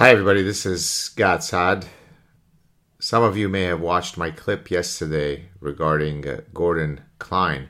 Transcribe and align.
Hi, 0.00 0.08
everybody. 0.12 0.42
This 0.42 0.64
is 0.64 1.10
Gad 1.14 1.42
Saad. 1.42 1.84
Some 3.00 3.22
of 3.22 3.36
you 3.36 3.50
may 3.50 3.64
have 3.64 3.82
watched 3.82 4.16
my 4.16 4.30
clip 4.30 4.70
yesterday 4.70 5.50
regarding 5.60 6.26
uh, 6.26 6.40
Gordon 6.54 7.02
Klein, 7.18 7.68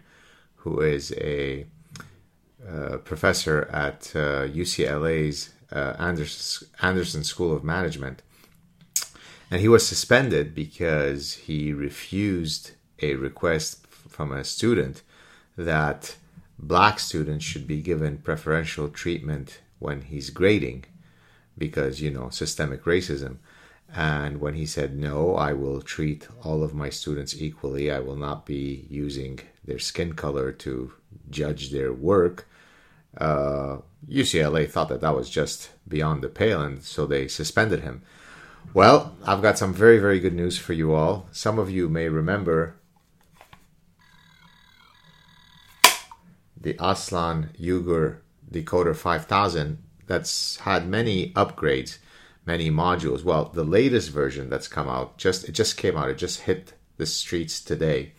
who 0.54 0.80
is 0.80 1.12
a 1.18 1.66
uh, 2.64 2.98
professor 2.98 3.68
at 3.72 4.12
uh, 4.14 4.46
UCLA's 4.46 5.50
uh, 5.72 5.96
Anderson, 5.98 6.68
Anderson 6.80 7.24
School 7.24 7.52
of 7.52 7.64
Management. 7.64 8.22
And 9.50 9.60
he 9.60 9.66
was 9.66 9.84
suspended 9.84 10.54
because 10.54 11.32
he 11.34 11.72
refused 11.72 12.70
a 13.02 13.16
request 13.16 13.88
from 13.88 14.30
a 14.30 14.44
student 14.44 15.02
that 15.56 16.14
black 16.60 17.00
students 17.00 17.44
should 17.44 17.66
be 17.66 17.82
given 17.82 18.18
preferential 18.18 18.88
treatment 18.88 19.62
when 19.80 20.02
he's 20.02 20.30
grading 20.30 20.84
because, 21.60 22.00
you 22.00 22.10
know, 22.10 22.28
systemic 22.30 22.82
racism. 22.84 23.36
And 23.94 24.40
when 24.40 24.54
he 24.54 24.66
said, 24.66 24.96
no, 24.96 25.36
I 25.36 25.52
will 25.52 25.80
treat 25.80 26.26
all 26.42 26.64
of 26.64 26.74
my 26.74 26.90
students 26.90 27.40
equally, 27.40 27.90
I 27.92 28.00
will 28.00 28.16
not 28.16 28.46
be 28.46 28.86
using 28.90 29.38
their 29.64 29.78
skin 29.78 30.14
color 30.14 30.50
to 30.50 30.92
judge 31.30 31.70
their 31.70 31.92
work, 31.92 32.48
uh, 33.16 33.78
UCLA 34.08 34.70
thought 34.70 34.88
that 34.88 35.00
that 35.00 35.16
was 35.16 35.28
just 35.28 35.70
beyond 35.86 36.22
the 36.22 36.28
pale, 36.28 36.62
and 36.62 36.82
so 36.82 37.06
they 37.06 37.28
suspended 37.28 37.80
him. 37.80 38.02
Well, 38.72 39.16
I've 39.24 39.42
got 39.42 39.58
some 39.58 39.74
very, 39.74 39.98
very 39.98 40.20
good 40.20 40.34
news 40.34 40.58
for 40.58 40.72
you 40.72 40.94
all. 40.94 41.28
Some 41.32 41.58
of 41.58 41.70
you 41.70 41.88
may 41.88 42.08
remember 42.08 42.76
the 46.60 46.76
Aslan 46.78 47.50
Uyghur 47.60 48.18
Decoder 48.50 48.94
5000 48.94 49.78
that's 50.10 50.56
had 50.56 50.88
many 50.88 51.30
upgrades, 51.34 51.98
many 52.44 52.68
modules. 52.68 53.22
Well, 53.22 53.44
the 53.44 53.62
latest 53.62 54.10
version 54.10 54.50
that's 54.50 54.66
come 54.66 54.88
out, 54.88 55.16
just 55.16 55.48
it 55.48 55.52
just 55.52 55.76
came 55.76 55.96
out, 55.96 56.10
it 56.10 56.18
just 56.18 56.40
hit 56.40 56.72
the 56.96 57.06
streets 57.06 57.60
today, 57.60 58.10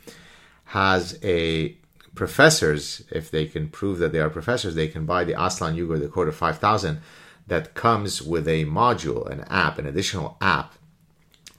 has 0.80 1.20
a 1.22 1.76
professors, 2.16 3.04
if 3.12 3.30
they 3.30 3.46
can 3.46 3.68
prove 3.68 3.98
that 4.00 4.14
they 4.14 4.20
are 4.20 4.30
professors, 4.30 4.74
they 4.76 4.88
can 4.88 5.06
buy 5.06 5.26
the 5.26 5.34
Aslan 5.34 5.76
Uyghur 5.76 6.02
Decoder 6.02 6.34
5000 6.34 7.02
that 7.48 7.74
comes 7.74 8.22
with 8.22 8.48
a 8.48 8.64
module, 8.64 9.30
an 9.30 9.42
app, 9.50 9.78
an 9.78 9.86
additional 9.86 10.38
app 10.40 10.76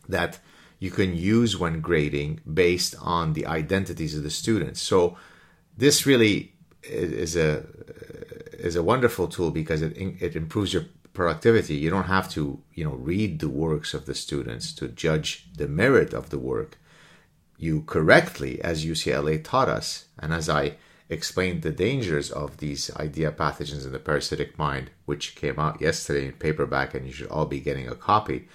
that 0.09 0.39
you 0.79 0.91
can 0.91 1.15
use 1.15 1.59
when 1.59 1.83
grading 1.83 2.41
based 2.51 2.95
on 3.03 3.35
the 3.35 3.45
identities 3.45 4.17
of 4.17 4.23
the 4.23 4.31
students. 4.31 4.81
So 4.81 5.19
this 5.77 6.07
really 6.07 6.55
is 6.83 7.37
a 7.37 7.67
is 8.63 8.77
a 8.77 8.83
wonderful 8.83 9.29
tool 9.29 9.51
because 9.51 9.83
it 9.83 9.97
it 9.97 10.37
improves 10.37 10.73
your 10.73 10.87
productivity. 11.13 11.75
You 11.75 11.91
don't 11.91 12.05
have 12.05 12.29
to 12.31 12.63
you 12.75 12.85
know 12.85 12.95
read 12.95 13.41
the 13.41 13.49
works 13.49 13.95
of 13.95 14.07
the 14.07 14.15
students 14.15 14.73
to 14.75 14.89
judge 14.89 15.49
the 15.57 15.69
merit 15.69 16.15
of 16.15 16.31
the 16.31 16.39
work. 16.39 16.79
You 17.59 17.83
correctly, 17.83 18.61
as 18.63 18.85
UCLA 18.85 19.43
taught 19.43 19.69
us, 19.69 20.07
and 20.19 20.33
as 20.33 20.49
I 20.49 20.77
explained 21.09 21.63
the 21.63 21.71
dangers 21.71 22.31
of 22.31 22.57
these 22.57 22.91
idea 22.97 23.31
pathogens 23.31 23.85
in 23.85 23.93
the 23.93 23.99
parasitic 23.99 24.59
mind, 24.59 24.91
which 25.05 25.37
came 25.37 25.59
out 25.59 25.81
yesterday 25.81 26.27
in 26.27 26.33
paperback, 26.33 26.95
and 26.95 27.07
you 27.07 27.13
should 27.13 27.29
all 27.29 27.47
be 27.47 27.61
getting 27.61 27.89
a 27.89 27.95
copy. 27.95 28.49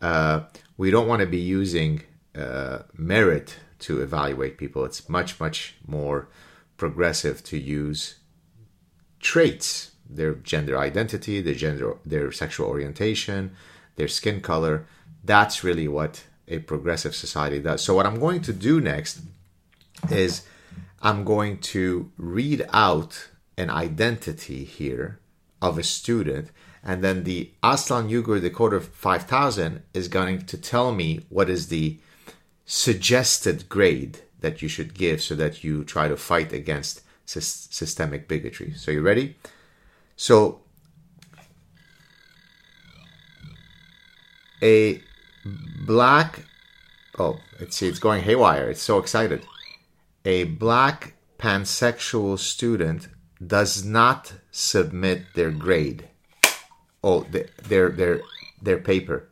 Uh, 0.00 0.42
we 0.76 0.90
don't 0.90 1.08
want 1.08 1.20
to 1.20 1.26
be 1.26 1.38
using 1.38 2.02
uh, 2.36 2.80
merit 2.94 3.56
to 3.78 4.02
evaluate 4.02 4.58
people. 4.58 4.84
It's 4.84 5.08
much, 5.08 5.40
much 5.40 5.76
more 5.86 6.28
progressive 6.76 7.42
to 7.44 7.58
use 7.58 8.16
traits 9.20 9.92
their 10.08 10.34
gender 10.34 10.78
identity, 10.78 11.40
their 11.40 11.54
gender, 11.54 11.96
their 12.04 12.30
sexual 12.32 12.68
orientation, 12.68 13.56
their 13.96 14.08
skin 14.08 14.40
color. 14.40 14.86
That's 15.24 15.64
really 15.64 15.88
what 15.88 16.24
a 16.48 16.58
progressive 16.60 17.14
society 17.14 17.58
does. 17.58 17.82
So, 17.82 17.94
what 17.94 18.06
I'm 18.06 18.20
going 18.20 18.40
to 18.42 18.52
do 18.52 18.80
next 18.80 19.20
is 20.10 20.46
I'm 21.02 21.24
going 21.24 21.58
to 21.58 22.10
read 22.16 22.66
out 22.72 23.28
an 23.58 23.70
identity 23.70 24.64
here 24.64 25.18
of 25.60 25.78
a 25.78 25.82
student, 25.82 26.50
and 26.84 27.02
then 27.02 27.24
the 27.24 27.50
Aslan 27.62 28.08
Uyghur 28.08 28.40
Decoder 28.40 28.82
5000 28.82 29.82
is 29.94 30.08
going 30.08 30.46
to 30.46 30.56
tell 30.56 30.92
me 30.92 31.26
what 31.28 31.50
is 31.50 31.68
the 31.68 31.98
suggested 32.64 33.68
grade 33.68 34.18
that 34.40 34.62
you 34.62 34.68
should 34.68 34.94
give 34.94 35.22
so 35.22 35.34
that 35.34 35.64
you 35.64 35.82
try 35.84 36.08
to 36.08 36.16
fight 36.16 36.52
against 36.52 37.00
sy- 37.26 37.40
systemic 37.40 38.26
bigotry. 38.26 38.72
So, 38.74 38.90
you 38.90 39.02
ready? 39.02 39.36
So, 40.16 40.62
a 44.62 45.02
black, 45.84 46.44
oh, 47.18 47.38
let's 47.60 47.76
see, 47.76 47.88
it's 47.88 47.98
going 47.98 48.22
haywire. 48.22 48.70
It's 48.70 48.82
so 48.82 48.98
excited 48.98 49.44
a 50.26 50.42
black 50.42 51.14
pansexual 51.38 52.36
student 52.36 53.08
does 53.44 53.84
not 53.84 54.32
submit 54.50 55.22
their 55.34 55.52
grade. 55.52 56.08
Oh, 57.02 57.24
their 57.68 57.90
their 57.90 58.20
their 58.60 58.78
paper. 58.78 59.28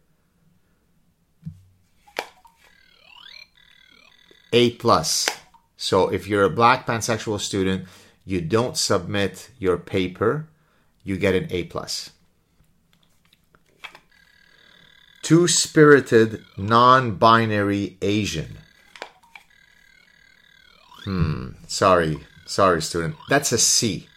A 4.53 4.71
plus. 4.71 5.29
So 5.77 6.09
if 6.09 6.27
you're 6.29 6.45
a 6.45 6.51
black 6.51 6.87
pansexual 6.87 7.41
student, 7.41 7.87
you 8.25 8.41
don't 8.41 8.77
submit 8.77 9.51
your 9.59 9.77
paper, 9.77 10.49
you 11.03 11.17
get 11.17 11.35
an 11.35 11.49
A 11.51 11.65
plus. 11.65 12.11
Two 15.23 15.49
spirited 15.49 16.45
non-binary 16.57 17.97
Asian 18.03 18.59
Hmm. 21.05 21.51
Sorry. 21.67 22.19
Sorry, 22.47 22.81
student. 22.83 23.17
That's 23.29 23.53
a 23.53 23.59
C. 23.59 24.09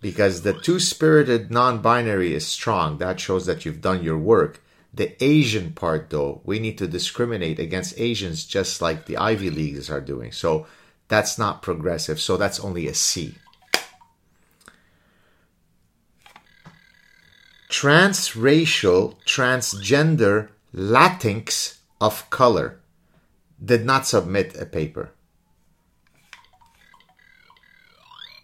Because 0.00 0.42
the 0.42 0.52
two 0.52 0.78
spirited 0.78 1.50
non 1.50 1.80
binary 1.80 2.34
is 2.34 2.46
strong. 2.46 2.98
That 2.98 3.18
shows 3.18 3.46
that 3.46 3.64
you've 3.64 3.80
done 3.80 4.02
your 4.02 4.18
work. 4.18 4.62
The 4.92 5.22
Asian 5.22 5.72
part, 5.72 6.10
though, 6.10 6.40
we 6.44 6.58
need 6.58 6.78
to 6.78 6.86
discriminate 6.86 7.58
against 7.58 7.98
Asians 7.98 8.44
just 8.44 8.80
like 8.80 9.06
the 9.06 9.16
Ivy 9.16 9.50
Leagues 9.50 9.90
are 9.90 10.00
doing. 10.00 10.32
So 10.32 10.66
that's 11.08 11.38
not 11.38 11.62
progressive. 11.62 12.20
So 12.20 12.36
that's 12.36 12.60
only 12.60 12.86
a 12.88 12.94
C. 12.94 13.36
Transracial, 17.68 19.16
transgender 19.26 20.48
Latinx 20.74 21.78
of 22.00 22.28
color 22.30 22.80
did 23.62 23.84
not 23.84 24.06
submit 24.06 24.56
a 24.60 24.66
paper. 24.66 25.10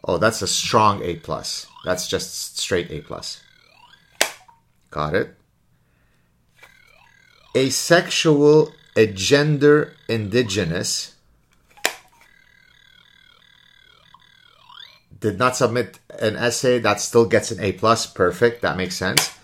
Oh, 0.04 0.18
that's 0.18 0.42
a 0.42 0.48
strong 0.48 1.02
A 1.02 1.16
plus. 1.16 1.66
That's 1.84 2.08
just 2.08 2.58
straight 2.58 2.90
A 2.90 3.00
plus. 3.00 3.42
Got 4.90 5.14
it. 5.14 5.36
Asexual, 7.56 8.72
a 8.96 9.06
gender 9.06 9.94
indigenous. 10.08 11.14
Did 15.22 15.38
not 15.38 15.56
submit 15.56 15.98
an 16.20 16.36
essay. 16.36 16.78
That 16.78 17.00
still 17.00 17.24
gets 17.24 17.50
an 17.50 17.60
A 17.60 17.72
plus. 17.72 18.06
Perfect. 18.06 18.60
That 18.60 18.76
makes 18.76 18.96
sense. 18.96 19.34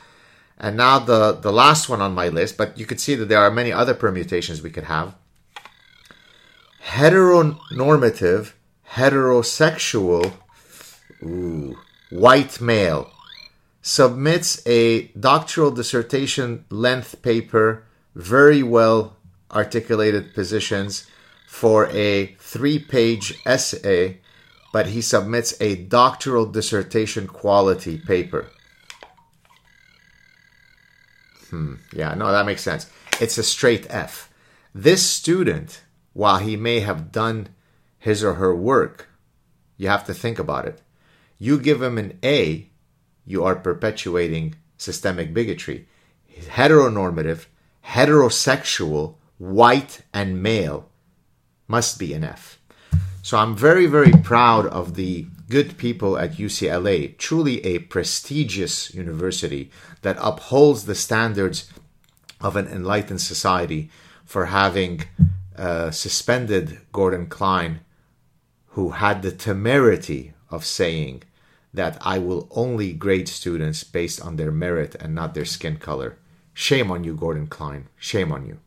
And 0.59 0.77
now 0.77 0.99
the, 0.99 1.33
the 1.33 1.53
last 1.53 1.89
one 1.89 2.03
on 2.03 2.15
my 2.15 2.29
list, 2.29 2.59
but 2.59 2.77
you 2.77 2.85
could 2.85 3.01
see 3.01 3.15
that 3.15 3.29
there 3.29 3.39
are 3.39 3.51
many 3.51 3.73
other 3.73 3.95
permutations 3.95 4.61
we 4.61 4.71
could 4.71 4.85
have. 4.85 5.15
Heteronormative, 6.85 8.53
heterosexual 8.93 10.33
Ooh. 11.23 11.79
White 12.11 12.61
male 12.61 13.11
submits 13.83 14.67
a 14.67 15.09
doctoral 15.09 15.71
dissertation 15.71 16.65
length 16.71 17.21
paper, 17.23 17.85
very 18.15 18.63
well 18.63 19.17
articulated 19.51 20.35
positions 20.35 21.07
for 21.47 21.87
a 21.89 22.35
three 22.39 22.79
page 22.79 23.35
essay, 23.45 24.21
but 24.73 24.89
he 24.89 25.01
submits 25.01 25.55
a 25.61 25.77
doctoral 25.77 26.47
dissertation 26.47 27.27
quality 27.27 27.99
paper. 27.99 28.51
Hmm, 31.51 31.77
yeah, 31.93 32.15
no, 32.15 32.31
that 32.31 32.47
makes 32.47 32.63
sense. 32.63 32.91
It's 33.21 33.39
a 33.39 33.43
straight 33.43 33.87
F. 33.89 34.31
This 34.75 35.09
student, 35.09 35.83
while 36.13 36.39
he 36.39 36.57
may 36.57 36.81
have 36.81 37.11
done 37.11 37.49
his 37.99 38.23
or 38.23 38.35
her 38.35 38.55
work, 38.55 39.09
you 39.77 39.89
have 39.89 40.05
to 40.07 40.15
think 40.15 40.39
about 40.39 40.67
it 40.67 40.83
you 41.39 41.59
give 41.59 41.81
him 41.81 41.97
an 41.97 42.19
A, 42.25 42.69
you 43.25 43.45
are 43.45 43.55
perpetuating 43.55 44.57
systemic 44.77 45.33
bigotry. 45.33 45.87
Heteronormative, 46.31 47.47
heterosexual, 47.87 49.15
white, 49.39 50.03
and 50.13 50.43
male 50.43 50.89
must 51.69 51.99
be 51.99 52.13
an 52.13 52.25
F. 52.25 52.59
So 53.23 53.37
I'm 53.37 53.57
very, 53.57 53.87
very 53.87 54.13
proud 54.13 54.67
of 54.67 54.95
the 54.95 55.27
good 55.49 55.77
people 55.77 56.19
at 56.19 56.35
UCLA, 56.35 57.17
truly 57.19 57.65
a 57.65 57.81
prestigious 57.81 58.95
university 58.95 59.71
that 60.03 60.17
upholds 60.21 60.85
the 60.85 60.95
standards 60.95 61.71
of 62.41 62.57
an 62.57 62.69
enlightened 62.69 63.21
society, 63.21 63.91
for 64.25 64.47
having 64.47 65.05
uh, 65.57 65.91
suspended 65.91 66.79
Gordon 66.93 67.27
Klein, 67.27 67.81
who 68.69 68.91
had 68.91 69.23
the 69.23 69.33
temerity 69.33 70.35
of 70.51 70.65
saying 70.65 71.23
that 71.73 71.97
I 72.01 72.19
will 72.19 72.47
only 72.51 72.93
grade 72.93 73.29
students 73.29 73.85
based 73.85 74.21
on 74.21 74.37
their 74.37 74.53
merit 74.53 74.95
and 75.01 75.15
not 75.15 75.35
their 75.35 75.45
skin 75.45 75.77
color. 75.79 76.19
Shame 76.55 76.91
on 76.91 77.05
you, 77.05 77.15
Gordon 77.15 77.47
Klein. 77.47 77.89
Shame 77.99 78.33
on 78.33 78.47
you. 78.47 78.59